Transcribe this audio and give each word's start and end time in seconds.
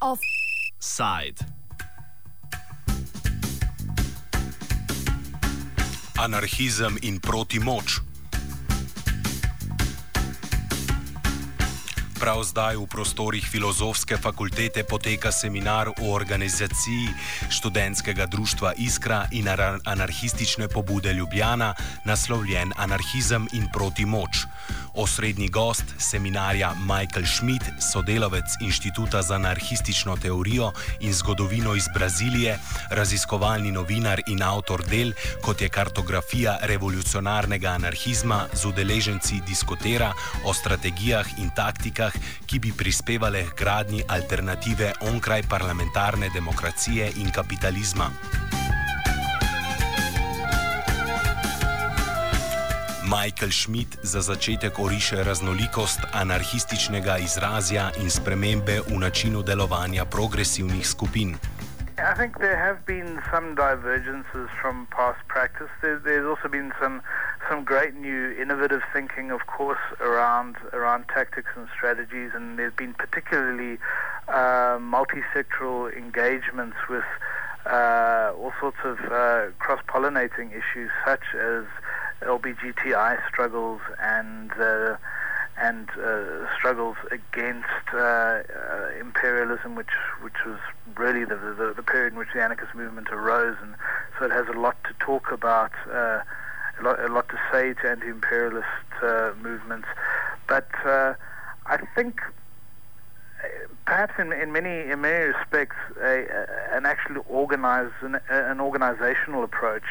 Offside. 0.00 1.46
Anarhizem 6.14 6.96
in 7.00 7.20
protimoč. 7.20 8.00
Prav 12.24 12.40
zdaj 12.40 12.80
v 12.80 12.88
prostorih 12.88 13.44
filozofske 13.44 14.16
fakultete 14.16 14.80
poteka 14.88 15.28
seminar 15.28 15.92
o 15.92 16.16
organizaciji 16.16 17.12
študentskega 17.52 18.24
društva 18.26 18.72
Iskra 18.80 19.28
in 19.36 19.44
anarhistične 19.84 20.68
pobude 20.72 21.12
Ljubljana, 21.12 21.74
naslovljen 22.08 22.72
Anarhizem 22.80 23.44
in 23.52 23.68
protimoč. 23.68 24.48
Osrednji 24.94 25.48
gost 25.48 25.84
seminarja 25.98 26.74
Michael 26.74 27.26
Schmidt, 27.26 27.64
sodelavec 27.92 28.44
Inštituta 28.60 29.22
za 29.22 29.34
anarhistično 29.34 30.16
teorijo 30.16 30.72
in 31.00 31.12
zgodovino 31.12 31.74
iz 31.74 31.88
Brazilije, 31.94 32.58
raziskovalni 32.90 33.72
novinar 33.72 34.20
in 34.26 34.42
avtor 34.42 34.84
del, 34.84 35.12
kot 35.42 35.60
je 35.60 35.68
kartografija 35.68 36.58
revolucionarnega 36.62 37.68
anarhizma 37.68 38.46
z 38.52 38.66
udeleženci 38.66 39.40
diskutera 39.46 40.12
o 40.44 40.54
strategijah 40.54 41.38
in 41.38 41.50
taktikah, 41.56 42.12
ki 42.46 42.58
bi 42.58 42.72
prispevale 42.72 43.44
k 43.50 43.58
gradnji 43.58 44.02
alternative 44.08 44.92
onkraj 45.00 45.42
parlamentarne 45.48 46.30
demokracije 46.34 47.12
in 47.16 47.30
kapitalizma. 47.30 48.10
Michael 53.14 53.50
Schmidt 53.50 53.98
za 54.02 54.20
začetek 54.20 54.78
oriše 54.78 55.24
raznolikost 55.24 56.00
anarhističnega 56.12 57.16
izrazja 57.22 57.84
in 58.02 58.10
spremembe 58.10 58.80
v 58.90 58.98
načinu 58.98 59.42
delovanja 59.42 60.04
progresivnih 60.04 60.86
skupin. 60.86 61.38
I 61.98 62.14
think 62.18 62.32
there 62.38 62.58
have 62.58 62.78
been 62.86 63.10
some 63.30 63.54
divergences 63.54 64.48
from 64.60 64.86
past 64.90 65.22
practice. 65.28 65.70
There, 65.80 65.98
there's 66.06 66.26
also 66.26 66.48
been 66.48 66.72
some 66.82 66.96
some 67.48 67.62
great 67.72 67.94
new 67.94 68.34
innovative 68.42 68.82
thinking, 68.94 69.30
of 69.30 69.42
course, 69.56 69.84
around 70.00 70.54
around 70.72 71.02
tactics 71.16 71.50
and 71.56 71.66
strategies, 71.76 72.30
and 72.34 72.58
there's 72.58 72.78
been 72.84 72.94
particularly 73.04 73.78
uh, 74.40 74.76
multi-sectoral 74.80 75.82
engagements 76.04 76.78
with 76.90 77.08
uh, 77.66 78.32
all 78.40 78.52
sorts 78.60 78.80
of 78.84 78.98
uh, 78.98 79.14
cross-pollinating 79.64 80.48
issues, 80.60 80.90
such 81.06 81.26
as 81.52 81.64
LBGTI 82.24 83.18
struggles 83.28 83.80
and 84.00 84.52
uh, 84.52 84.96
and 85.56 85.88
uh, 85.90 86.52
struggles 86.56 86.96
against 87.12 87.68
uh, 87.92 87.98
uh, 87.98 88.42
imperialism, 88.98 89.74
which 89.74 89.94
which 90.20 90.44
was 90.44 90.58
really 90.96 91.24
the, 91.24 91.36
the, 91.36 91.72
the 91.76 91.82
period 91.82 92.12
in 92.12 92.18
which 92.18 92.28
the 92.34 92.42
anarchist 92.42 92.74
movement 92.74 93.08
arose, 93.10 93.56
and 93.62 93.74
so 94.18 94.24
it 94.24 94.32
has 94.32 94.46
a 94.48 94.58
lot 94.58 94.76
to 94.84 94.92
talk 94.98 95.30
about, 95.30 95.70
uh, 95.88 96.20
a, 96.80 96.82
lot, 96.82 96.98
a 97.00 97.08
lot 97.08 97.28
to 97.28 97.38
say 97.52 97.74
to 97.74 97.88
anti-imperialist 97.88 98.66
uh, 99.02 99.32
movements, 99.40 99.88
but 100.48 100.68
I 100.84 101.78
think. 101.94 102.20
Perhaps 103.84 104.14
in, 104.18 104.32
in 104.32 104.50
many 104.50 104.90
in 104.90 105.02
many 105.02 105.26
respects, 105.26 105.76
a, 106.02 106.46
an 106.72 106.86
actually 106.86 107.20
organized 107.28 107.92
an, 108.00 108.18
an 108.30 108.58
organizational 108.58 109.44
approach 109.44 109.84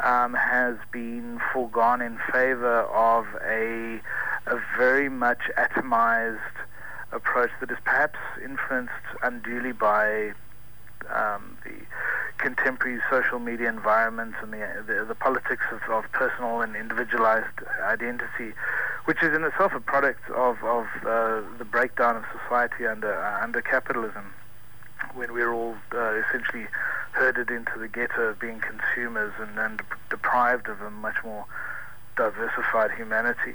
um, 0.00 0.34
has 0.34 0.76
been 0.92 1.40
foregone 1.52 2.02
in 2.02 2.18
favor 2.32 2.82
of 2.82 3.26
a 3.46 4.00
a 4.46 4.60
very 4.76 5.08
much 5.08 5.40
atomized 5.56 6.38
approach 7.12 7.50
that 7.60 7.70
is 7.70 7.78
perhaps 7.84 8.18
influenced 8.42 8.92
unduly 9.22 9.72
by 9.72 10.32
um, 11.14 11.56
the 11.64 11.72
contemporary 12.38 13.00
social 13.10 13.38
media 13.38 13.68
environment 13.68 14.34
and 14.42 14.52
the, 14.52 14.84
the, 14.86 15.04
the 15.04 15.14
politics 15.14 15.62
of, 15.70 15.80
of, 15.90 16.10
personal 16.12 16.60
and 16.60 16.74
individualized 16.76 17.46
identity, 17.82 18.52
which 19.04 19.22
is 19.22 19.34
in 19.34 19.44
itself 19.44 19.72
a 19.74 19.80
product 19.80 20.28
of, 20.30 20.62
of 20.64 20.86
uh, 21.06 21.40
the 21.58 21.64
breakdown 21.64 22.16
of 22.16 22.24
society 22.42 22.86
under, 22.86 23.14
uh, 23.14 23.42
under 23.42 23.62
capitalism, 23.62 24.34
when 25.14 25.32
we're 25.32 25.52
all 25.52 25.76
uh, 25.92 26.20
essentially 26.28 26.66
herded 27.14 27.50
into 27.50 27.78
the 27.78 27.88
ghetto 27.88 28.22
of 28.22 28.38
being 28.38 28.60
consumers 28.60 29.32
and, 29.38 29.58
and 29.58 29.80
deprived 30.10 30.68
of 30.68 30.80
a 30.80 30.90
much 30.90 31.16
more 31.24 31.46
diversified 32.16 32.90
humanity. 32.92 33.54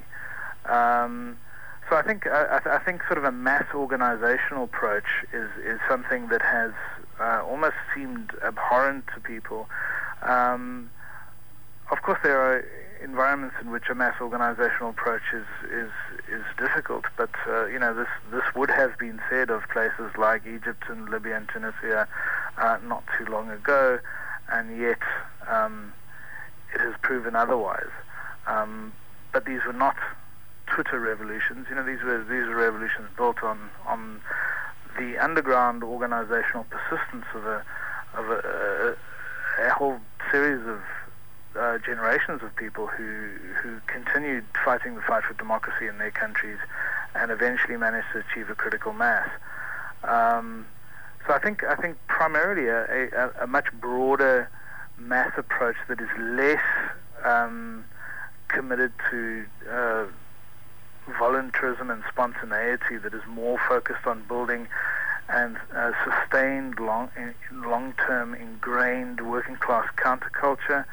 Um, 0.66 1.38
so 1.90 1.96
I 1.96 2.03
think 2.03 2.28
I, 2.28 2.62
I, 2.66 2.78
think 2.80 3.02
sort 3.03 3.18
of 3.18 3.24
a 3.24 3.31
mass 3.31 3.66
organizational 3.74 4.66
approach 4.66 5.08
is 5.34 5.50
is 5.66 5.80
something 5.88 6.28
that 6.28 6.42
has 6.42 6.72
uh, 7.19 7.44
almost 7.44 7.75
seemed 7.96 8.31
abhorrent 8.44 9.06
to 9.16 9.19
people. 9.19 9.68
Um, 10.22 10.92
of 11.92 12.02
course, 12.03 12.19
there 12.22 12.40
are 12.40 12.64
environments 13.02 13.56
in 13.62 13.72
which 13.72 13.90
a 13.90 13.96
mass 13.96 14.16
organizational 14.22 14.92
approach 14.92 15.24
is 15.34 15.48
is, 15.72 15.92
is 16.31 16.44
difficult, 16.58 17.06
but 17.18 17.31
uh, 17.48 17.66
you 17.66 17.80
know 17.80 17.96
this 17.96 18.09
this 18.31 18.44
would 18.56 18.69
have 18.69 18.98
been 19.00 19.19
said 19.30 19.50
of 19.50 19.64
places 19.69 20.12
like 20.18 20.46
Egypt 20.46 20.84
and 20.90 21.09
Libya 21.09 21.38
and 21.38 21.50
Tunisia 21.50 22.08
uh, 22.59 22.78
not 22.84 23.03
too 23.18 23.25
long 23.25 23.50
ago, 23.50 24.00
and 24.52 24.78
yet 24.80 25.00
um, 25.47 25.94
it 26.74 26.81
has 26.81 26.94
proven 27.02 27.36
otherwise. 27.36 27.92
Um, 28.47 28.94
but 29.31 29.46
these 29.46 29.64
were 29.66 29.74
not 29.74 29.96
Twitter 30.68 31.00
revolutions. 31.00 31.68
You 31.69 31.75
know, 31.75 31.84
these 31.84 32.02
were 32.03 32.19
these 32.24 32.48
were 32.48 32.56
revolutions 32.56 33.08
built 33.18 33.44
on 33.44 33.69
on 33.88 34.22
the 34.98 35.18
underground 35.18 35.84
organizational 35.84 36.66
persistence 36.66 37.25
of 37.34 37.46
a 37.46 37.64
of 38.16 38.30
a, 38.30 38.96
a, 39.59 39.68
a 39.68 39.74
whole 39.74 40.00
series 40.31 40.66
of 40.68 40.81
uh, 41.59 41.78
generations 41.80 42.42
of 42.44 42.56
people 42.56 42.88
who 42.88 43.30
who 43.62 43.80
continued 43.88 44.46
fighting 44.66 44.96
the 44.96 45.02
fight 45.02 45.24
for 45.24 45.34
democracy 45.36 45.88
in 45.88 45.98
their 45.98 46.12
countries, 46.12 46.58
and 47.16 47.31
eventually 47.31 47.78
managed 47.78 48.08
to 48.14 48.19
achieve 48.19 48.50
a 48.50 48.56
critical 48.56 48.94
mass. 48.94 49.30
Um, 50.03 50.66
so 51.28 51.34
I 51.34 51.40
think 51.40 51.63
I 51.63 51.75
think 51.75 51.97
primarily 52.07 52.68
a, 52.68 53.09
a, 53.16 53.44
a, 53.44 53.47
much 53.47 53.68
broader 53.80 54.50
mass 54.97 55.31
approach 55.38 55.75
that 55.88 56.00
is 56.00 56.09
less 56.18 56.63
um, 57.24 57.85
committed 58.47 58.91
to 59.09 59.46
uh, 59.69 60.06
voluntarism 61.18 61.90
and 61.90 62.03
spontaneity 62.12 62.97
that 62.97 63.13
is 63.13 63.22
more 63.28 63.59
focused 63.68 64.06
on 64.06 64.24
building 64.28 64.68
and 65.30 65.57
uh, 65.75 65.91
sustained 66.03 66.80
long, 66.80 67.09
long-term 67.53 68.34
ingrained 68.34 69.30
working 69.30 69.56
class 69.57 69.88
counterculture, 69.96 70.86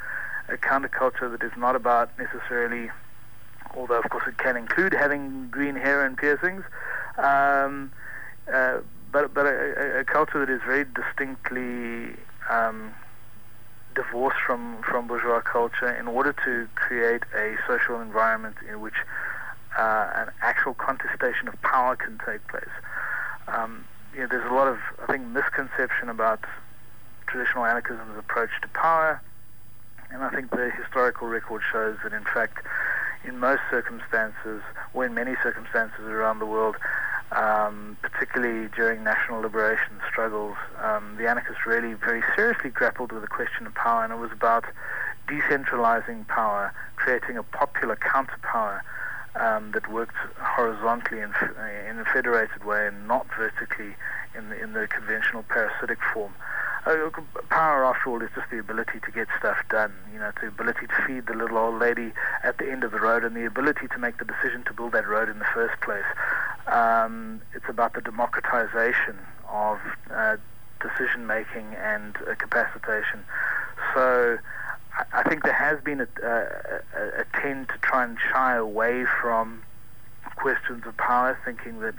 a 0.48 0.56
counterculture 0.58 1.30
that 1.30 1.42
is 1.42 1.52
not 1.56 1.74
about 1.74 2.10
necessarily, 2.18 2.90
although 3.74 3.98
of 3.98 4.08
course 4.10 4.24
it 4.26 4.36
can 4.36 4.56
include 4.56 4.92
having 4.92 5.48
green 5.50 5.74
hair 5.74 6.04
and 6.04 6.18
piercings, 6.18 6.62
um, 7.16 7.90
uh, 8.52 8.78
but 9.16 9.32
but 9.32 9.46
a, 9.46 10.00
a, 10.00 10.04
culture 10.04 10.44
that 10.44 10.52
is 10.52 10.60
very 10.66 10.84
distinctly 10.84 12.14
um, 12.50 12.92
divorced 13.94 14.36
from 14.46 14.82
from 14.82 15.06
bourgeois 15.06 15.40
culture 15.40 15.88
in 15.88 16.06
order 16.06 16.34
to 16.44 16.68
create 16.74 17.22
a 17.34 17.56
social 17.66 17.98
environment 18.02 18.56
in 18.68 18.82
which 18.82 18.96
uh, 19.78 20.10
an 20.16 20.28
actual 20.42 20.74
contestation 20.74 21.48
of 21.48 21.58
power 21.62 21.96
can 21.96 22.20
take 22.26 22.46
place. 22.48 22.76
Um, 23.48 23.86
you 24.12 24.20
know, 24.20 24.26
there's 24.26 24.50
a 24.50 24.54
lot 24.54 24.68
of, 24.68 24.78
I 25.02 25.06
think, 25.10 25.26
misconception 25.28 26.10
about 26.10 26.44
traditional 27.26 27.64
anarchism's 27.64 28.18
approach 28.18 28.50
to 28.60 28.68
power, 28.68 29.22
and 30.10 30.22
I 30.22 30.28
think 30.28 30.50
the 30.50 30.70
historical 30.70 31.26
record 31.26 31.62
shows 31.72 31.96
that, 32.02 32.12
in 32.12 32.24
fact, 32.24 32.66
in 33.24 33.38
most 33.38 33.62
circumstances, 33.70 34.60
or 34.92 35.06
in 35.06 35.14
many 35.14 35.36
circumstances 35.42 36.00
around 36.00 36.38
the 36.38 36.46
world, 36.46 36.76
um, 37.32 37.96
particularly 38.02 38.68
during 38.74 39.02
national 39.04 39.40
liberation 39.40 40.00
struggles, 40.08 40.56
um, 40.82 41.16
the 41.18 41.28
anarchists 41.28 41.66
really 41.66 41.94
very 41.94 42.22
seriously 42.34 42.70
grappled 42.70 43.12
with 43.12 43.22
the 43.22 43.28
question 43.28 43.66
of 43.66 43.74
power, 43.74 44.04
and 44.04 44.12
it 44.12 44.18
was 44.18 44.32
about 44.32 44.64
decentralizing 45.28 46.26
power, 46.28 46.72
creating 46.96 47.36
a 47.36 47.42
popular 47.42 47.96
counterpower 47.96 48.82
um, 49.34 49.72
that 49.72 49.90
worked 49.90 50.16
horizontally 50.38 51.20
in, 51.20 51.32
in, 51.88 51.98
a 51.98 52.04
federated 52.12 52.64
way 52.64 52.86
and 52.86 53.06
not 53.06 53.26
vertically 53.36 53.94
in 54.36 54.48
the, 54.48 54.62
in 54.62 54.72
the 54.72 54.86
conventional 54.86 55.42
parasitic 55.42 55.98
form. 56.12 56.32
Uh, 56.86 57.10
power, 57.50 57.84
after 57.84 58.10
all, 58.10 58.22
is 58.22 58.30
just 58.34 58.48
the 58.50 58.58
ability 58.58 59.00
to 59.04 59.10
get 59.10 59.26
stuff 59.38 59.58
done. 59.68 59.92
You 60.12 60.20
know, 60.20 60.30
the 60.40 60.46
ability 60.46 60.86
to 60.86 61.02
feed 61.04 61.26
the 61.26 61.34
little 61.34 61.58
old 61.58 61.80
lady 61.80 62.12
at 62.44 62.58
the 62.58 62.70
end 62.70 62.84
of 62.84 62.92
the 62.92 63.00
road, 63.00 63.24
and 63.24 63.34
the 63.34 63.44
ability 63.44 63.88
to 63.88 63.98
make 63.98 64.18
the 64.18 64.24
decision 64.24 64.62
to 64.66 64.72
build 64.72 64.92
that 64.92 65.06
road 65.06 65.28
in 65.28 65.40
the 65.40 65.50
first 65.52 65.80
place. 65.80 66.06
Um, 66.76 67.40
it's 67.54 67.68
about 67.68 67.94
the 67.94 68.02
democratization 68.02 69.16
of 69.48 69.78
uh, 70.12 70.36
decision 70.80 71.26
making 71.26 71.74
and 71.74 72.16
uh, 72.16 72.34
capacitation. 72.34 73.24
So, 73.94 74.38
I 75.12 75.22
think 75.22 75.42
there 75.42 75.52
has 75.52 75.80
been 75.82 76.00
a, 76.00 76.08
a, 76.22 77.22
a 77.22 77.24
tend 77.40 77.68
to 77.68 77.78
try 77.80 78.04
and 78.04 78.18
shy 78.30 78.56
away 78.56 79.04
from 79.20 79.62
questions 80.36 80.84
of 80.86 80.96
power, 80.96 81.38
thinking 81.44 81.80
that 81.80 81.94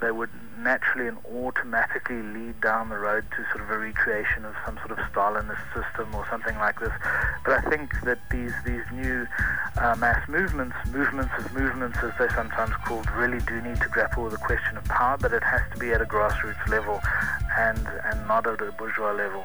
they 0.00 0.10
would 0.10 0.30
naturally 0.66 1.06
and 1.06 1.16
automatically 1.32 2.20
lead 2.34 2.60
down 2.60 2.88
the 2.88 2.98
road 2.98 3.24
to 3.30 3.44
sort 3.52 3.62
of 3.62 3.70
a 3.70 3.78
recreation 3.78 4.44
of 4.44 4.52
some 4.64 4.76
sort 4.78 4.90
of 4.90 4.98
Stalinist 5.12 5.62
system 5.72 6.12
or 6.12 6.26
something 6.28 6.56
like 6.58 6.80
this. 6.80 6.92
But 7.44 7.64
I 7.64 7.70
think 7.70 7.92
that 8.02 8.18
these 8.30 8.52
these 8.64 8.82
new 8.92 9.28
uh, 9.78 9.94
mass 9.94 10.28
movements, 10.28 10.74
movements 10.90 11.32
of 11.38 11.52
movements 11.54 11.98
as 12.02 12.10
they're 12.18 12.34
sometimes 12.34 12.74
called, 12.84 13.08
really 13.12 13.38
do 13.46 13.62
need 13.62 13.80
to 13.80 13.88
grapple 13.88 14.24
with 14.24 14.32
the 14.32 14.38
question 14.38 14.76
of 14.76 14.84
power, 14.86 15.16
but 15.16 15.32
it 15.32 15.44
has 15.44 15.62
to 15.72 15.78
be 15.78 15.92
at 15.92 16.00
a 16.00 16.04
grassroots 16.04 16.66
level 16.66 17.00
and, 17.56 17.86
and 18.04 18.26
not 18.26 18.44
at 18.48 18.60
a 18.60 18.72
bourgeois 18.72 19.12
level. 19.12 19.44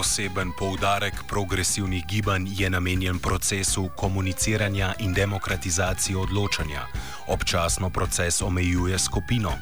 Poseben 0.00 0.52
poudarek 0.56 1.14
progresivnih 1.28 2.04
gibanj 2.08 2.46
je 2.60 2.70
namenjen 2.70 3.18
procesu 3.18 3.82
komuniciranja 3.96 4.94
in 5.04 5.12
demokratizacije 5.12 6.16
odločanja. 6.16 6.82
Občasno 7.28 7.90
proces 7.90 8.40
omejuje 8.42 8.98
skupino, 8.98 9.52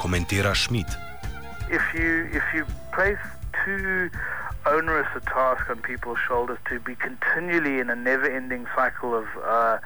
komentira 0.00 0.54
Schmidt. 0.54 0.88
If 1.68 1.84
you, 1.92 2.24
if 2.38 2.46
you 2.54 2.64
too 3.64 4.08
onerous 4.64 5.12
a 5.20 5.20
task 5.20 5.68
on 5.68 5.78
people's 5.90 6.20
shoulders 6.28 6.60
to 6.70 6.80
be 6.80 6.94
continually 6.96 7.74
in 7.82 7.90
a 7.90 7.96
never-ending 7.96 8.64
cycle 8.76 9.12
of 9.20 9.26
uh, 9.44 9.76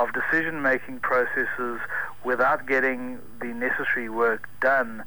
of 0.00 0.06
decision-making 0.20 0.98
processes 1.10 1.76
without 2.24 2.60
getting 2.66 3.18
the 3.42 3.52
necessary 3.66 4.08
work 4.08 4.48
done, 4.60 5.04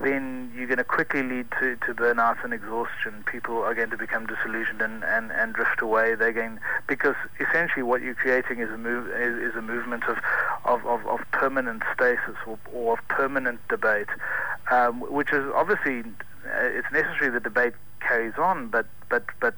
then 0.00 0.52
you're 0.56 0.66
going 0.66 0.78
to 0.78 0.84
quickly 0.84 1.22
lead 1.22 1.46
to, 1.60 1.76
to 1.76 1.94
burnout 1.94 2.42
and 2.44 2.52
exhaustion. 2.52 3.24
People 3.30 3.58
are 3.58 3.74
going 3.74 3.90
to 3.90 3.96
become 3.96 4.26
disillusioned 4.26 4.82
and, 4.82 5.04
and, 5.04 5.30
and 5.30 5.54
drift 5.54 5.80
away. 5.80 6.14
They're 6.14 6.32
going 6.32 6.58
because 6.88 7.14
essentially 7.38 7.82
what 7.82 8.02
you're 8.02 8.14
creating 8.14 8.58
is 8.58 8.70
a 8.70 8.76
move 8.76 9.08
is, 9.08 9.50
is 9.50 9.56
a 9.56 9.62
movement 9.62 10.04
of 10.04 10.18
of, 10.64 10.84
of, 10.86 11.06
of 11.06 11.20
permanent 11.32 11.82
stasis 11.94 12.36
or, 12.46 12.58
or, 12.72 12.94
of 12.94 13.08
permanent 13.08 13.60
debate, 13.68 14.08
um, 14.70 15.00
which 15.00 15.32
is 15.32 15.44
obviously 15.54 16.00
uh, 16.00 16.62
it's 16.62 16.90
necessary 16.92 17.30
the 17.30 17.40
debate 17.40 17.74
carries 18.00 18.34
on, 18.36 18.68
but 18.68 18.86
but 19.08 19.24
but 19.40 19.54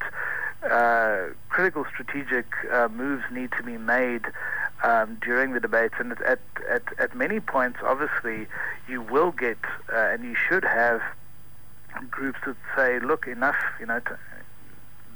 uh, 0.71 1.29
critical 1.49 1.85
strategic 1.85 2.47
uh, 2.73 2.89
moves 2.89 3.25
need 3.31 3.51
to 3.53 3.63
be 3.63 3.79
made 3.79 4.23
um, 4.83 5.19
during 5.23 5.53
the 5.53 5.61
debates, 5.61 5.95
and 5.99 6.13
at, 6.13 6.41
at, 6.69 6.83
at 6.99 7.15
many 7.15 7.41
points, 7.41 7.79
obviously, 7.83 8.47
you 8.89 9.01
will 9.01 9.33
get 9.33 9.59
uh, 9.93 9.97
and 9.97 10.25
you 10.25 10.35
should 10.35 10.65
have 10.65 11.01
groups 12.11 12.39
that 12.47 12.57
say, 12.77 13.01
"Look, 13.01 13.27
enough. 13.27 13.57
You 13.81 13.87
know, 13.87 14.01
t- 14.01 14.15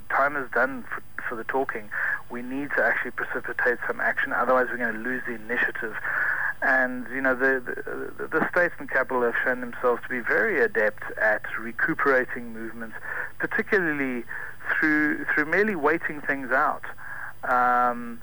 time 0.08 0.36
is 0.36 0.50
done 0.52 0.84
for, 0.84 1.02
for 1.28 1.36
the 1.36 1.44
talking. 1.44 1.88
We 2.30 2.42
need 2.42 2.70
to 2.76 2.82
actually 2.82 3.12
precipitate 3.12 3.78
some 3.86 4.00
action. 4.00 4.32
Otherwise, 4.32 4.68
we're 4.70 4.78
going 4.78 4.94
to 4.94 5.00
lose 5.00 5.22
the 5.26 5.34
initiative." 5.34 5.96
And 6.62 7.06
you 7.14 7.22
know, 7.22 7.34
the, 7.34 8.12
the, 8.18 8.26
the 8.26 8.48
states 8.50 8.74
and 8.78 8.90
capital 8.90 9.22
have 9.22 9.34
shown 9.42 9.60
themselves 9.60 10.02
to 10.02 10.08
be 10.08 10.20
very 10.20 10.60
adept 10.60 11.04
at 11.18 11.42
recuperating 11.58 12.52
movements, 12.52 12.96
particularly 13.38 14.24
through 14.78 15.24
through 15.26 15.46
merely 15.46 15.74
waiting 15.74 16.20
things 16.20 16.50
out. 16.50 16.84
Um, 17.44 18.20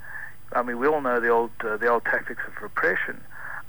I 0.53 0.63
mean, 0.63 0.79
we 0.79 0.87
all 0.87 1.01
know 1.01 1.19
the 1.19 1.29
old 1.29 1.51
uh, 1.61 1.77
the 1.77 1.87
old 1.87 2.05
tactics 2.05 2.41
of 2.47 2.61
repression, 2.61 3.21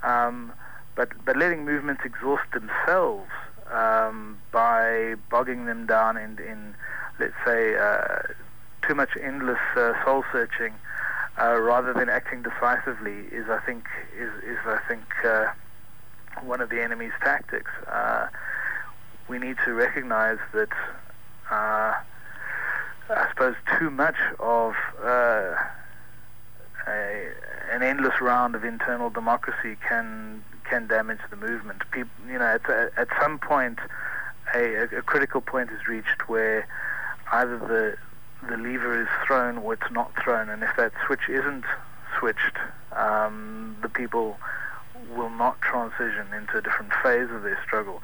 um, 0.03 0.53
but 0.95 1.11
but 1.25 1.37
letting 1.37 1.65
movements 1.65 2.03
exhaust 2.05 2.45
themselves 2.53 3.31
um, 3.73 4.39
by 4.53 5.17
bogging 5.31 5.67
them 5.67 5.87
down 5.87 6.17
in, 6.17 6.39
in 6.39 6.75
let's 7.19 7.35
say, 7.45 7.77
uh, 7.77 8.23
too 8.87 8.95
much 8.95 9.11
endless 9.21 9.59
uh, 9.77 9.93
soul 10.05 10.25
searching, 10.33 10.73
uh, 11.41 11.59
rather 11.61 11.93
than 11.93 12.09
acting 12.09 12.43
decisively, 12.43 13.27
is 13.33 13.49
I 13.49 13.59
think 13.67 13.85
is 14.17 14.31
is 14.45 14.59
I 14.65 14.79
think 14.89 15.05
uh, 15.25 15.47
one 16.43 16.61
of 16.61 16.71
the 16.71 16.83
enemy's 16.83 17.13
tactics. 17.23 17.71
Uh, 17.87 18.29
we 19.29 19.39
need 19.39 19.57
to 19.65 19.75
recognize 19.75 20.39
that. 20.53 20.71
I 23.11 23.27
suppose 23.31 23.55
too 23.79 23.89
much 23.89 24.17
of 24.39 24.75
a, 26.89 27.31
an 27.73 27.83
endless 27.83 28.21
round 28.21 28.55
of 28.55 28.65
internal 28.65 29.11
democracy 29.11 29.77
can 29.87 30.43
can 30.65 30.87
damage 30.87 31.21
the 31.31 31.37
movement. 31.37 31.83
People, 31.91 32.11
you 32.27 32.39
know, 32.39 32.45
at, 32.45 32.69
at 32.99 33.09
some 33.23 33.39
point, 33.39 33.79
a, 34.55 34.83
a, 34.83 35.03
critical 35.03 35.41
point 35.41 35.71
is 35.71 35.89
reached 35.89 36.29
where 36.29 36.69
either 37.33 37.59
the 37.59 37.97
the 38.49 38.57
lever 38.57 39.01
is 39.01 39.09
thrown 39.27 39.59
or 39.59 39.75
it's 39.75 39.91
not 39.91 40.13
thrown, 40.23 40.49
and 40.49 40.63
if 40.63 40.71
that 40.77 40.93
switch 41.07 41.29
isn't 41.29 41.65
switched, 42.19 42.57
um, 42.93 43.77
the 43.83 43.89
people 43.89 44.39
will 45.17 45.31
not 45.31 45.61
transition 45.61 46.27
into 46.37 46.59
a 46.59 46.63
different 46.63 46.93
phase 47.03 47.31
of 47.31 47.43
their 47.43 47.59
struggle 47.65 48.03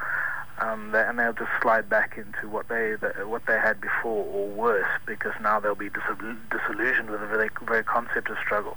um, 0.65 0.91
they, 0.93 1.03
and 1.03 1.19
they'll 1.19 1.33
just 1.33 1.51
slide 1.61 1.89
back 1.89 2.17
into 2.17 2.49
what 2.49 2.69
they 2.69 2.95
the, 2.95 3.27
what 3.27 3.47
they 3.47 3.59
had 3.59 3.81
before 3.81 4.25
or 4.25 4.49
worse 4.49 4.89
because 5.07 5.33
now 5.41 5.61
they'll 5.61 5.75
be 5.75 5.91
disillusioned 5.91 7.11
with 7.11 7.21
the 7.21 7.27
very, 7.27 7.51
very 7.63 7.85
concept 7.85 8.31
of 8.31 8.37
struggle. 8.39 8.77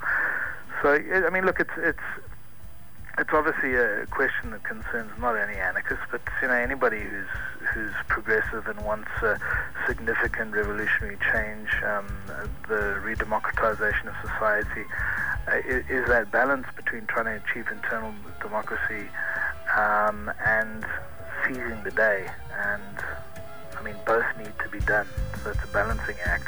So 0.81 0.93
I 0.93 1.29
mean, 1.29 1.45
look, 1.45 1.59
it's 1.59 1.71
it's 1.77 1.99
it's 3.17 3.31
obviously 3.33 3.73
a 3.73 4.05
question 4.07 4.51
that 4.51 4.63
concerns 4.63 5.11
not 5.19 5.35
only 5.35 5.55
anarchists, 5.55 6.05
but 6.11 6.21
you 6.41 6.47
know 6.47 6.53
anybody 6.53 6.99
who's 6.99 7.27
who's 7.73 7.93
progressive 8.07 8.67
and 8.67 8.79
wants 8.85 9.09
a 9.21 9.39
significant 9.87 10.53
revolutionary 10.53 11.17
change, 11.33 11.69
um, 11.83 12.07
the 12.67 12.99
redemocratization 13.03 14.07
of 14.07 14.15
society, 14.21 14.85
uh, 15.47 15.57
is, 15.65 15.83
is, 15.89 16.07
that 16.07 16.31
balance 16.31 16.65
between 16.75 17.05
trying 17.07 17.25
to 17.25 17.43
achieve 17.43 17.67
internal 17.71 18.13
democracy 18.41 19.07
um, 19.75 20.31
and 20.45 20.85
seizing 21.47 21.83
the 21.83 21.91
day, 21.91 22.27
and 22.71 22.95
I 23.79 23.83
mean, 23.83 23.95
both 24.05 24.25
need 24.37 24.53
to 24.63 24.69
be 24.69 24.79
done, 24.79 25.07
so 25.43 25.51
it's 25.51 25.63
a 25.63 25.71
balancing 25.73 26.15
act. 26.25 26.47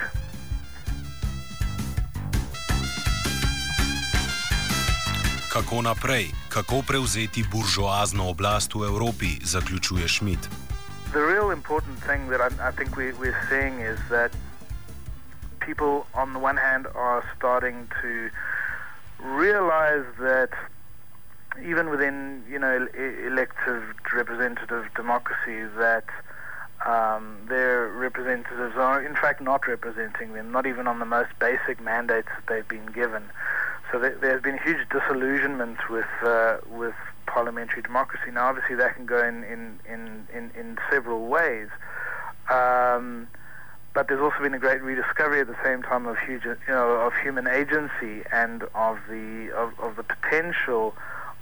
Kako 5.53 5.81
naprej, 5.81 6.29
kako 6.49 6.81
prevzeti 6.87 7.43
buržoazno 7.43 8.29
oblast 8.29 8.75
v 8.75 8.85
Evropi, 8.85 9.39
zaključuje 9.43 10.09
Schmidt. 10.09 10.49
The 11.11 11.25
real 11.25 11.51
important 11.51 11.97
thing 12.05 12.29
that 12.29 12.41
I, 12.41 12.69
I 12.69 12.71
think 12.71 12.95
we, 12.95 13.13
we're 13.13 13.41
seeing 13.49 13.81
is 13.81 13.97
that 14.09 14.31
people, 15.59 16.05
on 16.13 16.33
the 16.33 16.39
one 16.39 16.57
hand, 16.57 16.85
are 16.95 17.23
starting 17.37 17.87
to 18.01 18.29
realize 19.25 20.05
that 20.19 20.49
even 21.65 21.89
within 21.89 22.43
you 22.49 22.59
know 22.59 22.87
elective 23.25 23.83
representative 24.13 24.85
democracy 24.95 25.63
that 25.77 26.05
um, 26.85 27.37
their 27.47 27.87
representatives 27.89 28.75
are 28.77 29.03
in 29.03 29.15
fact 29.15 29.41
not 29.41 29.67
representing 29.67 30.33
them, 30.33 30.51
not 30.51 30.65
even 30.65 30.87
on 30.87 30.99
the 30.99 31.05
most 31.05 31.31
basic 31.39 31.81
mandates 31.81 32.29
that 32.35 32.47
they've 32.47 32.67
been 32.67 32.91
given. 32.93 33.23
So 33.91 33.99
there, 33.99 34.31
has 34.31 34.41
been 34.41 34.59
huge 34.63 34.87
disillusionment 34.89 35.89
with 35.89 36.05
uh, 36.23 36.57
with 36.69 36.93
parliamentary 37.25 37.81
democracy. 37.81 38.31
Now, 38.31 38.49
obviously, 38.49 38.75
that 38.75 38.95
can 38.95 39.05
go 39.05 39.23
in 39.25 39.43
in 39.43 39.79
in, 39.85 40.27
in, 40.33 40.51
in 40.57 40.77
several 40.91 41.27
ways. 41.27 41.67
Um, 42.49 43.27
but 43.93 44.07
there's 44.07 44.21
also 44.21 44.39
been 44.41 44.53
a 44.53 44.59
great 44.59 44.81
rediscovery 44.81 45.41
at 45.41 45.47
the 45.47 45.57
same 45.63 45.81
time 45.81 46.05
of 46.05 46.17
huge, 46.19 46.45
you 46.45 46.55
know, 46.67 46.91
of 47.01 47.13
human 47.15 47.47
agency 47.47 48.23
and 48.31 48.63
of 48.75 48.99
the 49.09 49.51
of, 49.55 49.77
of 49.79 49.95
the 49.95 50.03
potential 50.03 50.95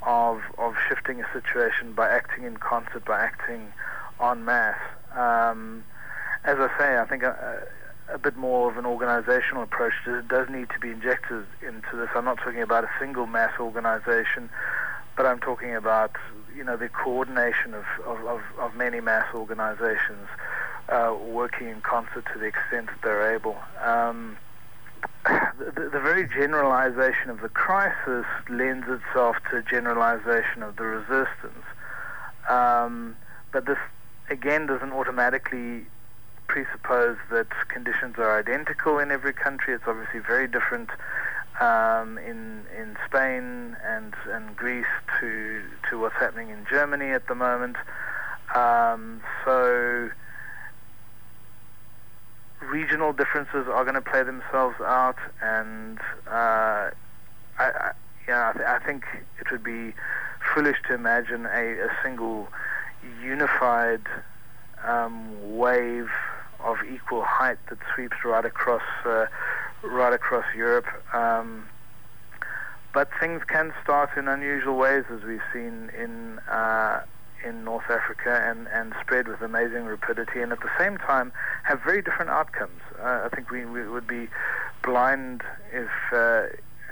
of 0.07 0.41
of 0.57 0.73
shifting 0.87 1.21
a 1.21 1.27
situation 1.33 1.91
by 1.91 2.07
acting 2.09 2.45
in 2.45 2.57
concert, 2.57 3.03
by 3.05 3.19
acting 3.19 3.73
en 4.23 4.45
masse. 4.45 4.79
Um, 5.13 5.83
as 6.45 6.57
I 6.59 6.69
say, 6.79 6.97
I 6.97 7.05
think 7.05 7.23
a, 7.23 7.67
a, 8.09 8.17
bit 8.17 8.37
more 8.37 8.71
of 8.71 8.77
an 8.77 8.85
organizational 8.85 9.63
approach 9.63 9.93
does, 10.05 10.23
does 10.29 10.49
need 10.49 10.69
to 10.69 10.79
be 10.79 10.91
injected 10.91 11.45
into 11.61 11.97
this. 11.97 12.07
I'm 12.15 12.23
not 12.23 12.37
talking 12.37 12.61
about 12.61 12.85
a 12.85 12.89
single 12.99 13.27
mass 13.27 13.51
organization, 13.59 14.49
but 15.17 15.25
I'm 15.25 15.39
talking 15.39 15.75
about 15.75 16.15
you 16.55 16.63
know 16.63 16.77
the 16.77 16.87
coordination 16.87 17.73
of, 17.73 17.85
of, 18.05 18.25
of, 18.25 18.41
of 18.59 18.75
many 18.75 19.01
mass 19.01 19.27
organizations 19.35 20.29
uh, 20.87 21.13
working 21.21 21.67
in 21.67 21.81
concert 21.81 22.25
to 22.31 22.39
the 22.39 22.45
extent 22.45 22.87
that 22.87 23.01
they're 23.03 23.35
able. 23.35 23.57
Um, 23.83 24.37
the, 25.57 25.89
the, 25.91 25.99
very 25.99 26.27
generalization 26.27 27.29
of 27.29 27.41
the 27.41 27.49
crisis 27.49 28.25
lends 28.49 28.87
itself 28.87 29.37
to 29.51 29.61
generalization 29.63 30.63
of 30.63 30.75
the 30.75 30.83
resistance. 30.83 31.65
Um, 32.47 33.15
but 33.51 33.65
this, 33.65 33.77
again, 34.29 34.67
doesn't 34.67 34.91
automatically 34.91 35.85
presuppose 36.47 37.17
that 37.31 37.47
conditions 37.67 38.15
are 38.17 38.37
identical 38.39 38.99
in 38.99 39.11
every 39.11 39.33
country. 39.33 39.73
It's 39.73 39.83
obviously 39.87 40.19
very 40.19 40.47
different 40.47 40.89
um, 41.59 42.17
in 42.19 42.65
in 42.77 42.97
Spain 43.05 43.75
and 43.83 44.13
and 44.29 44.55
Greece 44.55 44.85
to 45.19 45.61
to 45.89 45.99
what's 45.99 46.15
happening 46.15 46.49
in 46.49 46.65
Germany 46.69 47.09
at 47.11 47.27
the 47.27 47.35
moment. 47.35 47.75
Um, 48.55 49.21
so 49.43 50.09
regional 52.61 53.13
differences 53.13 53.67
are 53.67 53.83
going 53.83 53.95
to 53.95 54.01
play 54.01 54.23
themselves 54.23 54.75
out, 54.81 55.17
and 55.41 55.99
uh, 56.27 56.91
I, 56.91 56.91
I, 57.59 57.91
yeah, 58.27 58.49
I, 58.49 58.57
th- 58.57 58.65
I, 58.65 58.79
think 58.79 59.05
it 59.39 59.51
would 59.51 59.63
be 59.63 59.93
foolish 60.53 60.77
to 60.87 60.93
imagine 60.93 61.45
a, 61.45 61.85
a 61.85 61.89
single 62.03 62.47
unified 63.21 64.01
um, 64.85 65.57
wave 65.57 66.09
of 66.63 66.77
equal 66.91 67.23
height 67.23 67.57
that 67.69 67.77
sweeps 67.93 68.17
right 68.25 68.45
across 68.45 68.81
uh, 69.05 69.25
right 69.83 70.13
across 70.13 70.45
Europe. 70.55 70.87
Um, 71.13 71.67
but 72.93 73.09
things 73.19 73.43
can 73.47 73.73
start 73.83 74.09
in 74.17 74.27
unusual 74.27 74.75
ways, 74.75 75.03
as 75.11 75.23
we've 75.23 75.39
seen 75.53 75.91
in 75.97 76.39
uh, 76.49 77.01
in 77.47 77.63
North 77.63 77.89
Africa, 77.89 78.43
and, 78.47 78.67
and 78.67 78.93
spread 79.01 79.27
with 79.27 79.41
amazing 79.41 79.85
rapidity, 79.85 80.41
and 80.41 80.51
at 80.51 80.59
the 80.59 80.69
same 80.77 80.97
time 80.97 81.31
have 81.63 81.81
very 81.83 82.01
different 82.01 82.29
outcomes. 82.29 82.81
Uh, 82.99 83.21
I 83.25 83.35
think 83.35 83.49
we, 83.49 83.65
we 83.65 83.87
would 83.87 84.07
be 84.07 84.27
blind 84.83 85.41
if 85.71 85.89
uh, 86.13 86.43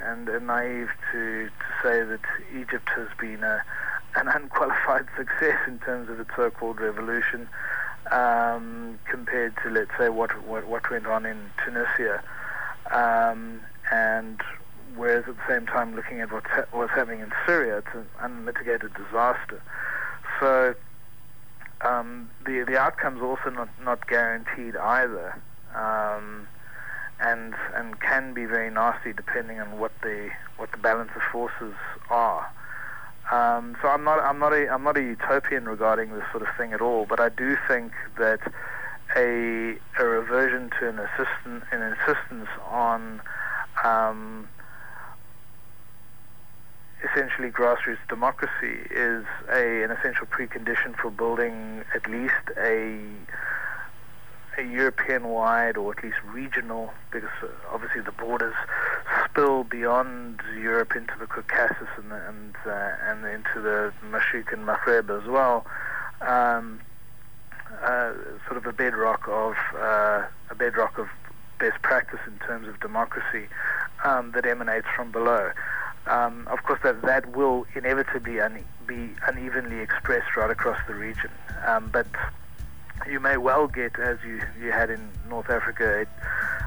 and 0.03 0.27
naive 0.45 0.89
to, 1.11 1.45
to 1.47 1.51
say 1.81 2.03
that 2.03 2.21
Egypt 2.53 2.89
has 2.95 3.07
been 3.19 3.43
a, 3.43 3.63
an 4.15 4.27
unqualified 4.33 5.05
success 5.17 5.57
in 5.67 5.79
terms 5.79 6.09
of 6.09 6.19
its 6.19 6.29
so-called 6.35 6.79
revolution 6.79 7.47
um, 8.11 8.99
compared 9.09 9.55
to, 9.63 9.69
let's 9.69 9.91
say, 9.97 10.09
what, 10.09 10.45
what, 10.45 10.67
what 10.67 10.89
went 10.89 11.07
on 11.07 11.25
in 11.25 11.49
Tunisia. 11.63 12.23
Um, 12.91 13.61
and 13.91 14.41
whereas 14.95 15.25
at 15.27 15.35
the 15.35 15.47
same 15.47 15.65
time 15.65 15.95
looking 15.95 16.21
at 16.21 16.31
what's, 16.31 16.49
ha- 16.49 16.65
what's 16.71 16.91
happening 16.91 17.21
in 17.21 17.31
Syria, 17.45 17.79
it's 17.79 17.87
an 17.93 18.05
unmitigated 18.21 18.93
disaster. 18.93 19.61
So 20.39 20.75
um, 21.81 22.29
the 22.45 22.63
the 22.67 22.77
outcome's 22.77 23.21
also 23.21 23.49
not, 23.49 23.69
not 23.83 24.07
guaranteed 24.07 24.75
either, 24.75 25.41
um, 25.75 26.47
and 27.19 27.53
and 27.75 27.99
can 27.99 28.33
be 28.33 28.45
very 28.45 28.69
nasty 28.69 29.13
depending 29.13 29.59
on 29.59 29.79
what 29.79 29.91
the 30.01 30.29
what 30.57 30.71
the 30.71 30.77
balance 30.77 31.11
of 31.15 31.21
forces 31.31 31.75
are. 32.09 32.45
Um, 33.31 33.75
so 33.81 33.87
I'm 33.87 34.03
not 34.03 34.19
I'm 34.19 34.39
not 34.39 34.53
a 34.53 34.69
I'm 34.69 34.83
not 34.83 34.97
a 34.97 35.01
utopian 35.01 35.65
regarding 35.65 36.13
this 36.13 36.23
sort 36.31 36.43
of 36.43 36.49
thing 36.57 36.73
at 36.73 36.81
all, 36.81 37.05
but 37.07 37.19
I 37.19 37.29
do 37.29 37.57
think 37.67 37.93
that 38.17 38.39
a 39.15 39.77
a 39.99 40.05
reversion 40.05 40.69
to 40.79 40.89
an 40.89 40.99
assistant 40.99 41.63
an 41.71 41.81
insistence 41.81 42.49
on 42.69 43.21
um, 43.83 44.47
essentially 47.11 47.49
grassroots 47.49 47.97
democracy 48.09 48.87
is 48.89 49.25
a, 49.49 49.83
an 49.83 49.91
essential 49.91 50.25
precondition 50.27 50.95
for 50.95 51.09
building 51.11 51.83
at 51.93 52.09
least 52.09 52.33
a 52.57 52.99
a 54.57 54.63
European-wide 54.63 55.75
or 55.75 55.91
at 55.91 56.01
least 56.01 56.15
regional, 56.23 56.93
because 57.11 57.27
uh, 57.43 57.47
obviously 57.73 57.99
the 57.99 58.13
borders 58.13 58.55
spill 59.25 59.65
beyond 59.65 60.39
Europe 60.57 60.95
into 60.95 61.13
the 61.19 61.27
Caucasus 61.27 61.89
and 61.97 62.11
and, 62.11 62.55
uh, 62.65 62.91
and 63.03 63.25
into 63.25 63.61
the 63.61 63.91
Mashriq 64.09 64.53
and 64.53 64.65
Maghreb 64.65 65.09
as 65.09 65.27
well. 65.27 65.65
Um, 66.21 66.79
uh, 67.83 68.13
sort 68.45 68.57
of 68.57 68.65
a 68.65 68.71
bedrock 68.71 69.27
of 69.27 69.55
uh, 69.75 70.23
a 70.49 70.55
bedrock 70.57 70.97
of 70.97 71.07
best 71.59 71.81
practice 71.81 72.19
in 72.25 72.37
terms 72.39 72.67
of 72.67 72.79
democracy 72.79 73.47
um, 74.03 74.31
that 74.31 74.45
emanates 74.45 74.87
from 74.95 75.11
below. 75.11 75.51
Um, 76.07 76.47
of 76.49 76.63
course, 76.63 76.79
that 76.83 77.01
that 77.01 77.35
will 77.35 77.65
inevitably 77.75 78.39
un- 78.39 78.63
be 78.85 79.09
unevenly 79.27 79.79
expressed 79.79 80.35
right 80.35 80.51
across 80.51 80.77
the 80.87 80.93
region. 80.93 81.31
Um, 81.65 81.89
but 81.91 82.07
you 83.09 83.19
may 83.19 83.37
well 83.37 83.67
get, 83.67 83.97
as 83.99 84.17
you, 84.25 84.41
you 84.61 84.71
had 84.71 84.89
in 84.89 85.09
North 85.29 85.49
Africa, 85.49 86.05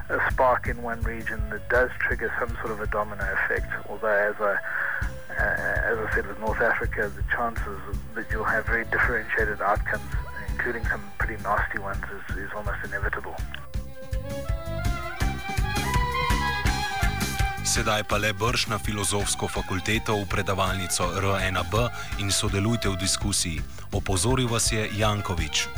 a, 0.09 0.15
a, 0.15 0.31
spark 0.31 0.67
in 0.67 0.81
one 0.83 1.01
region 1.01 1.41
that 1.49 1.67
does 1.69 1.89
trigger 1.99 2.31
some 2.39 2.55
sort 2.57 2.71
of 2.71 2.81
a 2.81 2.87
domino 2.87 3.25
effect. 3.43 3.71
Although, 3.89 4.07
as 4.07 4.35
I 4.39 4.57
uh, 5.39 5.79
as 5.85 5.97
I 5.97 6.11
said 6.13 6.27
with 6.27 6.39
North 6.39 6.59
Africa, 6.59 7.11
the 7.15 7.23
chances 7.31 7.79
that 8.15 8.25
you'll 8.31 8.43
have 8.43 8.65
very 8.65 8.83
differentiated 8.85 9.61
outcomes, 9.61 10.03
including 10.49 10.85
some 10.87 11.01
pretty 11.17 11.41
nasty 11.43 11.79
ones, 11.79 12.03
is, 12.29 12.37
is 12.37 12.49
almost 12.55 12.79
inevitable. 12.83 13.35
sedaj 17.69 18.01
pa 18.09 18.17
le 18.17 18.33
brž 18.33 18.65
na 18.73 18.81
filozofsko 18.81 19.45
fakulteto 19.45 20.17
v 20.17 20.25
predavalnico 20.25 21.05
R1B 21.21 21.73
in 22.17 22.33
sodelujte 22.33 22.89
v 22.89 22.97
diskusiji. 22.97 23.61
Opozoril 23.93 24.49
vas 24.49 24.73
je 24.73 24.89
Jankovič. 24.97 25.69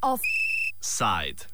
Offside. 0.00 1.44